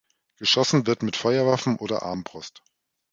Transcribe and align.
Geschossen 0.37 0.87
wird 0.87 1.03
mit 1.03 1.15
Feuerwaffen 1.15 1.77
oder 1.77 2.01
Armbrust. 2.01 2.63